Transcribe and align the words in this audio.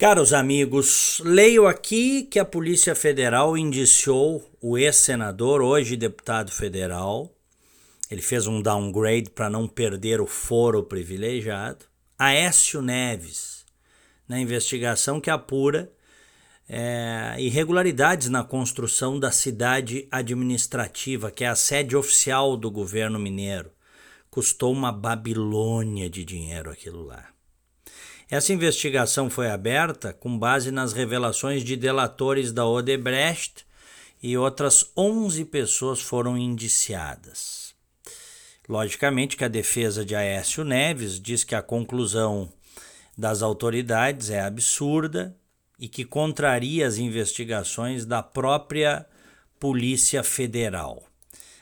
Caros 0.00 0.32
amigos, 0.32 1.20
leio 1.24 1.66
aqui 1.66 2.22
que 2.22 2.38
a 2.38 2.44
Polícia 2.44 2.94
Federal 2.94 3.58
indiciou 3.58 4.48
o 4.60 4.78
ex-senador, 4.78 5.60
hoje 5.60 5.96
deputado 5.96 6.52
federal. 6.52 7.34
Ele 8.08 8.22
fez 8.22 8.46
um 8.46 8.62
downgrade 8.62 9.28
para 9.30 9.50
não 9.50 9.66
perder 9.66 10.20
o 10.20 10.26
foro 10.28 10.84
privilegiado. 10.84 11.84
Aécio 12.16 12.80
Neves, 12.80 13.66
na 14.28 14.38
investigação 14.38 15.20
que 15.20 15.30
apura 15.30 15.90
é, 16.68 17.34
irregularidades 17.40 18.28
na 18.28 18.44
construção 18.44 19.18
da 19.18 19.32
cidade 19.32 20.06
administrativa, 20.12 21.28
que 21.28 21.42
é 21.42 21.48
a 21.48 21.56
sede 21.56 21.96
oficial 21.96 22.56
do 22.56 22.70
governo 22.70 23.18
mineiro. 23.18 23.72
Custou 24.30 24.72
uma 24.72 24.92
Babilônia 24.92 26.08
de 26.08 26.24
dinheiro 26.24 26.70
aquilo 26.70 27.02
lá. 27.02 27.36
Essa 28.30 28.52
investigação 28.52 29.30
foi 29.30 29.48
aberta 29.48 30.12
com 30.12 30.38
base 30.38 30.70
nas 30.70 30.92
revelações 30.92 31.64
de 31.64 31.76
delatores 31.76 32.52
da 32.52 32.66
Odebrecht 32.66 33.64
e 34.22 34.36
outras 34.36 34.90
11 34.94 35.46
pessoas 35.46 36.00
foram 36.00 36.36
indiciadas. 36.36 37.74
Logicamente 38.68 39.34
que 39.34 39.44
a 39.44 39.48
defesa 39.48 40.04
de 40.04 40.14
Aécio 40.14 40.62
Neves 40.62 41.18
diz 41.18 41.42
que 41.42 41.54
a 41.54 41.62
conclusão 41.62 42.52
das 43.16 43.40
autoridades 43.40 44.28
é 44.28 44.42
absurda 44.42 45.34
e 45.78 45.88
que 45.88 46.04
contraria 46.04 46.86
as 46.86 46.98
investigações 46.98 48.04
da 48.04 48.22
própria 48.22 49.06
Polícia 49.58 50.22
Federal. 50.22 51.02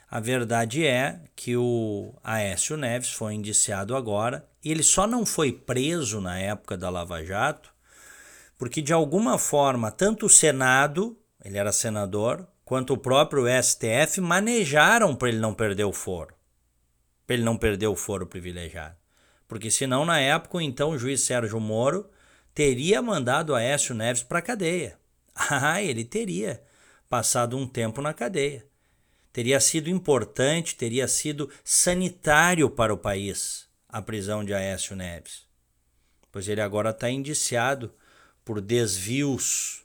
A 0.09 0.21
verdade 0.21 0.87
é 0.87 1.21
que 1.35 1.57
o 1.57 2.15
Aécio 2.23 2.77
Neves 2.77 3.11
foi 3.11 3.35
indiciado 3.35 3.97
agora 3.97 4.49
ele 4.71 4.83
só 4.83 5.07
não 5.07 5.25
foi 5.25 5.53
preso 5.53 6.21
na 6.21 6.39
época 6.39 6.77
da 6.77 6.91
Lava 6.91 7.25
Jato 7.25 7.73
porque, 8.59 8.81
de 8.81 8.93
alguma 8.93 9.39
forma, 9.39 9.91
tanto 9.91 10.27
o 10.27 10.31
Senado, 10.31 11.17
ele 11.45 11.59
era 11.59 11.73
senador, 11.73 12.47
quanto 12.65 12.95
o 12.95 12.99
próprio 12.99 13.45
STF 13.63 14.21
manejaram 14.21 15.15
para 15.15 15.29
ele 15.29 15.39
não 15.39 15.53
perder 15.53 15.85
o 15.85 15.93
foro. 15.93 16.35
Para 17.27 17.35
ele 17.35 17.45
não 17.45 17.57
perder 17.57 17.87
o 17.87 17.97
foro 17.97 18.27
privilegiado. 18.27 18.97
Porque, 19.47 19.71
senão, 19.71 20.05
na 20.05 20.19
época, 20.19 20.63
então, 20.63 20.91
o 20.91 20.99
juiz 20.99 21.21
Sérgio 21.21 21.61
Moro 21.61 22.09
teria 22.55 23.03
mandado 23.03 23.55
Aécio 23.55 23.95
Neves 23.95 24.23
para 24.23 24.39
a 24.39 24.43
cadeia. 24.43 24.99
Ah, 25.39 25.83
ele 25.83 26.03
teria 26.03 26.63
passado 27.11 27.59
um 27.59 27.69
tempo 27.69 28.01
na 28.01 28.15
cadeia. 28.15 28.65
Teria 29.37 29.61
sido 29.61 29.91
importante, 29.91 30.77
teria 30.77 31.07
sido 31.07 31.51
sanitário 31.63 32.71
para 32.71 32.95
o 32.95 32.97
país 32.97 33.69
a 33.87 34.01
prisão 34.01 34.43
de 34.43 34.55
Aécio 34.55 34.97
Neves, 34.97 35.43
pois 36.33 36.49
ele 36.49 36.63
agora 36.63 36.89
está 36.89 37.11
indiciado 37.11 37.93
por 38.43 38.63
desvios 38.63 39.85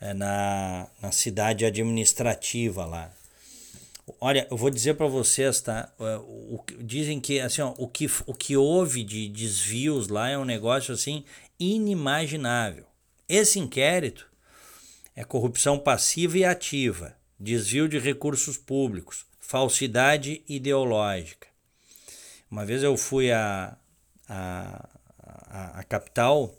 é, 0.00 0.14
na, 0.14 0.86
na 1.02 1.10
cidade 1.10 1.64
administrativa 1.64 2.86
lá. 2.86 3.12
Olha, 4.20 4.46
eu 4.48 4.56
vou 4.56 4.70
dizer 4.70 4.94
para 4.94 5.08
vocês, 5.08 5.60
tá? 5.60 5.92
O, 5.98 6.54
o, 6.54 6.64
dizem 6.78 7.20
que 7.20 7.40
assim, 7.40 7.60
ó, 7.60 7.74
o 7.78 7.88
que 7.88 8.06
o 8.24 8.32
que 8.32 8.56
houve 8.56 9.02
de 9.02 9.28
desvios 9.28 10.06
lá 10.06 10.28
é 10.28 10.38
um 10.38 10.44
negócio 10.44 10.94
assim 10.94 11.24
inimaginável. 11.58 12.86
Esse 13.28 13.58
inquérito 13.58 14.30
é 15.16 15.24
corrupção 15.24 15.76
passiva 15.76 16.38
e 16.38 16.44
ativa, 16.44 17.20
desvio 17.42 17.88
de 17.88 17.98
recursos 17.98 18.56
públicos, 18.56 19.26
falsidade 19.40 20.42
ideológica, 20.48 21.48
uma 22.52 22.66
vez 22.66 22.82
eu 22.82 22.96
fui 22.98 23.32
a, 23.32 23.76
a, 24.28 24.88
a, 25.18 25.80
a 25.80 25.82
capital, 25.84 26.54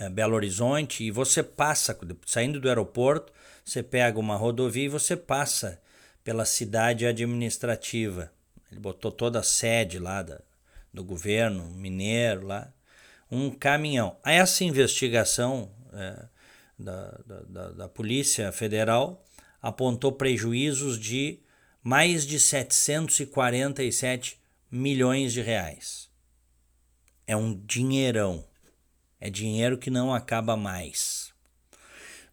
a 0.00 0.04
eh, 0.04 0.08
Belo 0.08 0.34
Horizonte, 0.34 1.04
e 1.04 1.10
você 1.10 1.42
passa, 1.42 1.98
saindo 2.24 2.58
do 2.58 2.66
aeroporto, 2.66 3.30
você 3.62 3.82
pega 3.82 4.18
uma 4.18 4.36
rodovia 4.36 4.86
e 4.86 4.88
você 4.88 5.14
passa 5.14 5.78
pela 6.24 6.46
cidade 6.46 7.04
administrativa. 7.04 8.32
Ele 8.70 8.80
botou 8.80 9.12
toda 9.12 9.40
a 9.40 9.42
sede 9.42 9.98
lá 9.98 10.22
da, 10.22 10.40
do 10.92 11.04
governo 11.04 11.68
mineiro 11.72 12.46
lá, 12.46 12.72
um 13.30 13.50
caminhão. 13.50 14.16
Essa 14.24 14.64
investigação 14.64 15.70
é, 15.92 16.24
da, 16.78 17.20
da, 17.46 17.70
da 17.72 17.88
Polícia 17.88 18.50
Federal 18.50 19.22
apontou 19.62 20.12
prejuízos 20.12 20.98
de 20.98 21.38
mais 21.82 22.26
de 22.26 22.40
747 22.40 24.38
milhões 24.70 25.32
de 25.32 25.40
reais. 25.40 26.10
É 27.26 27.34
um 27.36 27.58
dinheirão. 27.64 28.44
É 29.20 29.30
dinheiro 29.30 29.78
que 29.78 29.90
não 29.90 30.12
acaba 30.12 30.56
mais. 30.56 31.32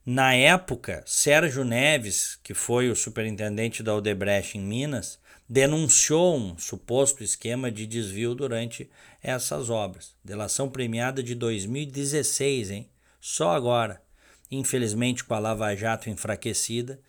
Na 0.06 0.34
época, 0.34 1.03
Sérgio 1.06 1.63
Neves, 1.63 2.40
que 2.41 2.56
foi 2.56 2.90
o 2.90 2.95
superintendente 2.95 3.84
da 3.84 3.94
Odebrecht 3.94 4.57
em 4.57 4.61
Minas, 4.61 5.19
denunciou 5.47 6.35
um 6.35 6.57
suposto 6.57 7.23
esquema 7.23 7.72
de 7.72 7.85
desvio 7.85 8.34
durante 8.34 8.90
essas 9.22 9.69
obras. 9.69 10.16
Delação 10.23 10.67
premiada 10.69 11.22
de 11.22 11.35
2016, 11.35 12.72
hein? 12.72 12.90
Só 13.19 13.51
agora, 13.51 14.01
infelizmente 14.51 15.23
com 15.23 15.33
a 15.33 15.39
Lava 15.39 15.75
Jato 15.75 16.09
enfraquecida, 16.09 16.99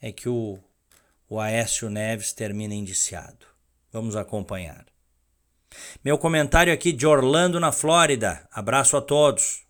é 0.00 0.12
que 0.12 0.28
o, 0.28 0.58
o 1.28 1.40
Aécio 1.40 1.88
Neves 1.90 2.32
termina 2.32 2.74
indiciado. 2.74 3.46
Vamos 3.92 4.16
acompanhar. 4.16 4.86
Meu 6.04 6.16
comentário 6.16 6.72
aqui 6.72 6.92
de 6.92 7.06
Orlando, 7.06 7.60
na 7.60 7.72
Flórida. 7.72 8.46
Abraço 8.50 8.96
a 8.96 9.00
todos. 9.00 9.67